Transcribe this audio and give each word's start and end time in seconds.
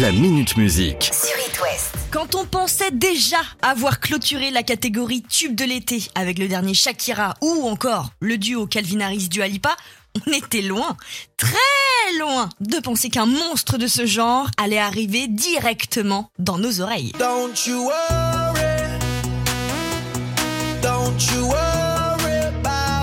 La 0.00 0.12
Minute 0.12 0.58
Musique. 0.58 1.04
sur 1.04 1.38
It 1.38 1.58
West. 1.62 1.94
Quand 2.10 2.34
on 2.34 2.44
pensait 2.44 2.90
déjà 2.90 3.38
avoir 3.62 3.98
clôturé 3.98 4.50
la 4.50 4.62
catégorie 4.62 5.22
tube 5.22 5.54
de 5.54 5.64
l'été 5.64 6.02
avec 6.14 6.38
le 6.38 6.48
dernier 6.48 6.74
Shakira 6.74 7.32
ou 7.40 7.66
encore 7.66 8.10
le 8.20 8.36
duo 8.36 8.66
Calvin 8.66 9.00
Harris 9.00 9.30
du 9.30 9.40
Alipa, 9.40 9.74
on 10.26 10.32
était 10.32 10.60
loin, 10.60 10.98
très 11.38 12.18
loin 12.18 12.50
de 12.60 12.78
penser 12.80 13.08
qu'un 13.08 13.24
monstre 13.24 13.78
de 13.78 13.86
ce 13.86 14.04
genre 14.04 14.50
allait 14.58 14.76
arriver 14.78 15.28
directement 15.28 16.30
dans 16.38 16.58
nos 16.58 16.82
oreilles. 16.82 17.12
Don't 17.18 17.56
you 17.66 17.84
worry. 17.84 19.00
Don't 20.82 21.18
you 21.32 21.46
worry 21.46 22.34
about 22.48 22.96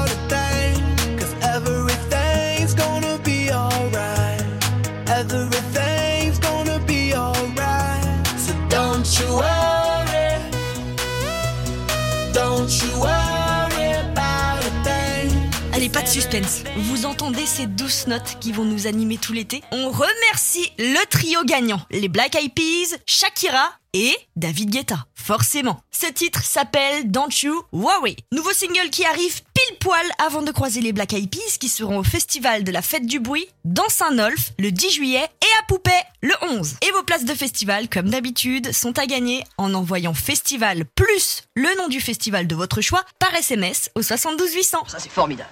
Allez, 15.74 15.90
pas 15.90 16.02
de 16.02 16.08
suspense. 16.08 16.64
Vous 16.78 17.06
entendez 17.06 17.46
ces 17.46 17.66
douces 17.66 18.08
notes 18.08 18.38
qui 18.40 18.52
vont 18.52 18.64
nous 18.64 18.88
animer 18.88 19.18
tout 19.18 19.34
l'été? 19.34 19.62
On 19.72 19.90
remercie 19.90 20.72
le 20.78 21.06
trio 21.10 21.44
gagnant, 21.44 21.82
les 21.92 22.08
Black 22.08 22.36
Eyed 22.36 22.54
Peas, 22.54 22.98
Shakira 23.06 23.70
et 23.94 24.16
David 24.36 24.70
Guetta. 24.70 25.06
Forcément. 25.16 25.82
Ce 25.92 26.08
titre 26.08 26.44
s'appelle 26.44 27.10
Don't 27.10 27.30
You 27.44 27.64
Worry. 27.72 28.18
Nouveau 28.32 28.52
single 28.52 28.90
qui 28.92 29.06
arrive 29.06 29.42
pile 29.54 29.78
poil 29.80 30.06
avant 30.18 30.42
de 30.42 30.52
croiser 30.52 30.82
les 30.82 30.92
Black 30.92 31.14
Eyed 31.14 31.30
Peas 31.30 31.58
qui 31.60 31.70
seront 31.70 32.00
au 32.00 32.04
festival 32.04 32.64
de 32.64 32.72
la 32.72 32.82
fête 32.82 33.06
du 33.06 33.20
bruit 33.20 33.48
dans 33.64 33.88
Saint-Nolf 33.88 34.52
le 34.60 34.72
10 34.72 34.92
juillet 34.92 35.24
et 35.24 35.60
à 35.60 35.64
Poupée 35.68 35.92
le 36.22 36.34
11. 36.42 36.76
Et 36.82 36.92
vos 36.92 37.04
places 37.04 37.26
de 37.26 37.34
festival, 37.34 37.88
comme 37.88 38.10
d'habitude, 38.10 38.74
sont 38.74 38.98
à 38.98 39.06
gagner 39.06 39.44
en 39.58 39.74
envoyant 39.74 40.14
festival 40.14 40.86
plus 40.96 41.44
le 41.56 41.70
nom 41.78 41.88
du 41.88 42.02
festival 42.02 42.48
de 42.48 42.56
votre 42.56 42.82
choix 42.82 43.04
par 43.20 43.34
SMS 43.36 43.90
au 43.96 44.02
72 44.02 44.54
800. 44.54 44.80
Ça, 44.88 45.00
c'est 45.00 45.12
formidable. 45.12 45.50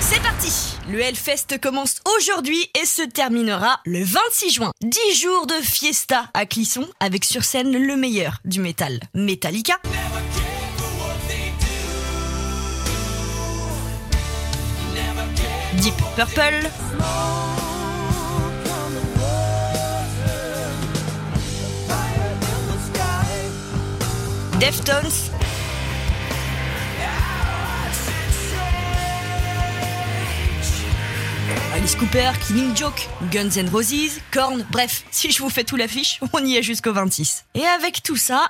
C'est 0.00 0.20
parti 0.20 0.73
Le 0.86 1.00
Hellfest 1.00 1.58
commence 1.62 2.02
aujourd'hui 2.16 2.58
et 2.80 2.84
se 2.84 3.00
terminera 3.00 3.80
le 3.86 4.04
26 4.04 4.50
juin. 4.50 4.72
10 4.82 5.14
jours 5.18 5.46
de 5.46 5.54
fiesta 5.54 6.26
à 6.34 6.44
Clisson 6.44 6.86
avec 7.00 7.24
sur 7.24 7.42
scène 7.42 7.72
le 7.72 7.96
meilleur 7.96 8.38
du 8.44 8.60
métal, 8.60 9.00
Metallica. 9.14 9.78
Deep 15.78 15.94
Purple. 16.16 16.68
Deftones. 24.60 25.43
Alice 31.84 31.96
Cooper, 31.96 32.30
Killing 32.46 32.74
Joke, 32.74 33.10
Guns 33.30 33.58
N' 33.58 33.68
Roses, 33.68 34.18
Korn, 34.32 34.64
bref, 34.70 35.04
si 35.10 35.30
je 35.30 35.42
vous 35.42 35.50
fais 35.50 35.64
tout 35.64 35.76
l'affiche, 35.76 36.18
on 36.32 36.42
y 36.42 36.56
est 36.56 36.62
jusqu'au 36.62 36.94
26. 36.94 37.44
Et 37.54 37.66
avec 37.66 38.02
tout 38.02 38.16
ça, 38.16 38.48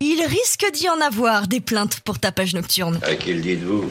il 0.00 0.20
risque 0.24 0.66
d'y 0.72 0.88
en 0.88 1.00
avoir 1.00 1.46
des 1.46 1.60
plaintes 1.60 2.00
pour 2.00 2.18
tapage 2.18 2.52
nocturne. 2.54 2.98
À 3.04 3.14
qui 3.14 3.34
le 3.34 3.40
dites-vous 3.40 3.88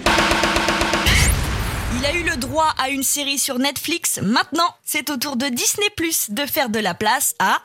Il 1.99 2.05
a 2.05 2.13
eu 2.13 2.23
le 2.23 2.35
droit 2.35 2.75
à 2.77 2.89
une 2.89 3.03
série 3.03 3.39
sur 3.39 3.59
Netflix, 3.59 4.19
maintenant 4.21 4.75
c'est 4.83 5.09
au 5.09 5.15
tour 5.15 5.37
de 5.37 5.45
Disney 5.45 5.87
Plus 5.95 6.29
de 6.29 6.45
faire 6.45 6.67
de 6.67 6.79
la 6.79 6.93
place 6.93 7.35
à... 7.39 7.61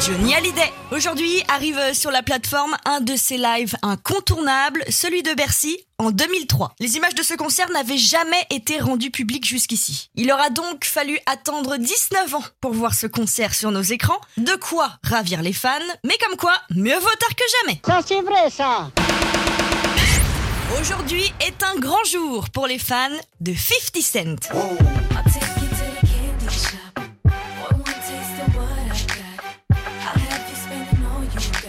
Johnny 0.00 0.34
Hallyday. 0.34 0.72
Aujourd'hui 0.90 1.42
arrive 1.48 1.94
sur 1.94 2.10
la 2.10 2.22
plateforme 2.22 2.76
un 2.84 3.00
de 3.00 3.16
ses 3.16 3.38
lives 3.38 3.76
incontournables, 3.82 4.84
celui 4.90 5.22
de 5.22 5.32
Bercy 5.34 5.78
en 5.98 6.10
2003. 6.10 6.74
Les 6.80 6.96
images 6.96 7.14
de 7.14 7.22
ce 7.22 7.34
concert 7.34 7.70
n'avaient 7.70 7.96
jamais 7.96 8.42
été 8.50 8.78
rendues 8.78 9.10
publiques 9.10 9.46
jusqu'ici. 9.46 10.10
Il 10.14 10.30
aura 10.30 10.50
donc 10.50 10.84
fallu 10.84 11.18
attendre 11.26 11.76
19 11.76 12.34
ans 12.34 12.44
pour 12.60 12.72
voir 12.72 12.94
ce 12.94 13.06
concert 13.06 13.54
sur 13.54 13.70
nos 13.70 13.82
écrans, 13.82 14.20
de 14.36 14.54
quoi 14.56 14.92
ravir 15.02 15.42
les 15.42 15.54
fans, 15.54 15.70
mais 16.04 16.16
comme 16.26 16.36
quoi, 16.36 16.54
mieux 16.70 16.98
vaut 16.98 17.16
tard 17.18 17.34
que 17.34 17.44
jamais. 17.62 17.80
Ça 17.86 18.00
c'est 18.06 18.20
vrai 18.20 18.50
ça 18.50 18.90
Aujourd'hui 20.80 21.32
est 21.40 21.62
un 21.62 21.78
grand 21.78 22.04
jour 22.04 22.50
pour 22.50 22.66
les 22.66 22.78
fans 22.78 23.08
de 23.40 23.54
50 23.54 24.02
Cent. 24.02 25.65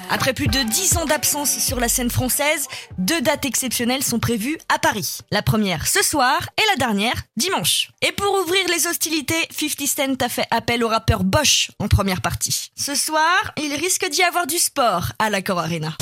Après 0.10 0.34
plus 0.34 0.48
de 0.48 0.60
10 0.60 0.98
ans 0.98 1.06
d'absence 1.06 1.58
sur 1.60 1.80
la 1.80 1.90
scène 1.90 2.10
française, 2.10 2.68
deux 2.98 3.22
dates 3.22 3.46
exceptionnelles 3.46 4.04
sont 4.04 4.20
prévues 4.20 4.58
à 4.74 4.80
Paris. 4.80 5.20
La 5.32 5.42
première 5.42 5.88
ce 5.88 6.04
soir 6.04 6.50
et 6.58 6.66
la 6.72 6.86
dernière 6.86 7.24
dimanche. 7.36 7.92
Et 8.02 8.12
pour 8.12 8.34
ouvrir 8.42 8.62
les 8.70 8.88
hostilités, 8.88 9.48
50 9.52 9.88
Cent 9.88 10.26
a 10.26 10.30
fait 10.30 10.48
appel 10.52 10.84
au 10.84 10.88
rappeur 10.88 11.24
Bosch 11.24 11.72
en 11.80 11.88
première 11.88 12.22
partie. 12.22 12.72
Ce 12.76 12.96
soir, 12.96 13.52
il 13.58 13.74
risque 13.74 14.08
d'y 14.10 14.24
avoir 14.24 14.48
du 14.48 14.58
sport 14.58 15.12
à 15.20 15.30
l'Accor 15.30 15.60
Arena. 15.60 15.98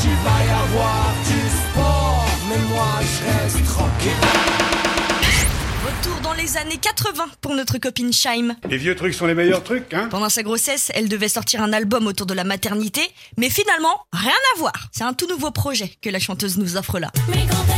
Retour 5.85 6.19
dans 6.21 6.33
les 6.33 6.57
années 6.57 6.77
80 6.77 7.25
pour 7.41 7.53
notre 7.53 7.77
copine 7.77 8.11
Shaim. 8.11 8.55
Les 8.67 8.77
vieux 8.77 8.95
trucs 8.95 9.13
sont 9.13 9.27
les 9.27 9.35
meilleurs 9.35 9.63
trucs, 9.63 9.93
hein 9.93 10.07
Pendant 10.09 10.29
sa 10.29 10.41
grossesse, 10.41 10.91
elle 10.95 11.07
devait 11.07 11.27
sortir 11.27 11.61
un 11.61 11.73
album 11.73 12.07
autour 12.07 12.25
de 12.25 12.33
la 12.33 12.43
maternité, 12.43 13.01
mais 13.37 13.51
finalement, 13.51 14.07
rien 14.11 14.31
à 14.55 14.59
voir. 14.59 14.89
C'est 14.91 15.03
un 15.03 15.13
tout 15.13 15.27
nouveau 15.27 15.51
projet 15.51 15.91
que 16.01 16.09
la 16.09 16.17
chanteuse 16.17 16.57
nous 16.57 16.75
offre 16.75 16.97
là. 16.97 17.11
Mais 17.29 17.45
quand 17.47 17.74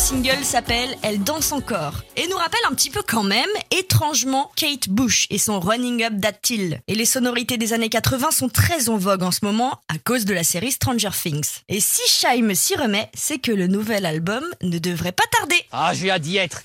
single 0.00 0.42
s'appelle 0.44 0.96
Elle 1.02 1.22
danse 1.22 1.52
encore 1.52 2.02
et 2.16 2.26
nous 2.26 2.36
rappelle 2.36 2.60
un 2.70 2.74
petit 2.74 2.88
peu 2.88 3.02
quand 3.06 3.22
même, 3.22 3.50
étrangement, 3.70 4.50
Kate 4.56 4.88
Bush 4.88 5.26
et 5.28 5.36
son 5.36 5.60
Running 5.60 6.02
Up 6.04 6.14
That 6.22 6.48
Hill. 6.48 6.80
Et 6.88 6.94
les 6.94 7.04
sonorités 7.04 7.58
des 7.58 7.74
années 7.74 7.90
80 7.90 8.30
sont 8.30 8.48
très 8.48 8.88
en 8.88 8.96
vogue 8.96 9.22
en 9.22 9.30
ce 9.30 9.44
moment 9.44 9.78
à 9.88 9.98
cause 9.98 10.24
de 10.24 10.32
la 10.32 10.42
série 10.42 10.72
Stranger 10.72 11.10
Things. 11.10 11.60
Et 11.68 11.80
si 11.80 12.00
Shaim 12.08 12.54
s'y 12.54 12.76
remet, 12.76 13.10
c'est 13.14 13.38
que 13.38 13.52
le 13.52 13.66
nouvel 13.66 14.06
album 14.06 14.42
ne 14.62 14.78
devrait 14.78 15.12
pas 15.12 15.24
tarder. 15.38 15.62
Ah, 15.70 15.92
j'ai 15.92 16.10
hâte 16.10 16.22
d'y 16.22 16.38
être. 16.38 16.62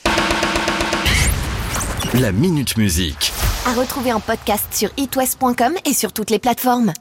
La 2.14 2.32
Minute 2.32 2.78
Musique. 2.78 3.34
À 3.66 3.74
retrouver 3.74 4.14
en 4.14 4.22
podcast 4.22 4.68
sur 4.72 4.90
itwest.com 4.96 5.74
et 5.84 5.94
sur 5.94 6.14
toutes 6.14 6.30
les 6.30 6.40
plateformes. 6.40 6.94